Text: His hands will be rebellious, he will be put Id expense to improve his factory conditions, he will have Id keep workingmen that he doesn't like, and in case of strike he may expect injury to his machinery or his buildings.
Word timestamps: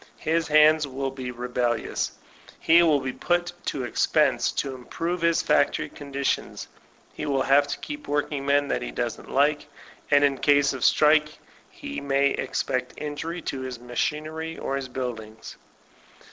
His 0.17 0.47
hands 0.47 0.87
will 0.87 1.11
be 1.11 1.29
rebellious, 1.29 2.13
he 2.59 2.81
will 2.81 3.01
be 3.01 3.13
put 3.13 3.53
Id 3.71 3.83
expense 3.83 4.51
to 4.53 4.73
improve 4.73 5.21
his 5.21 5.43
factory 5.43 5.89
conditions, 5.89 6.67
he 7.13 7.27
will 7.27 7.43
have 7.43 7.65
Id 7.65 7.77
keep 7.83 8.07
workingmen 8.07 8.67
that 8.69 8.81
he 8.81 8.89
doesn't 8.89 9.29
like, 9.29 9.67
and 10.09 10.23
in 10.23 10.39
case 10.39 10.73
of 10.73 10.83
strike 10.83 11.37
he 11.69 12.01
may 12.01 12.31
expect 12.31 12.95
injury 12.97 13.43
to 13.43 13.61
his 13.61 13.77
machinery 13.79 14.57
or 14.57 14.75
his 14.75 14.89
buildings. 14.89 15.55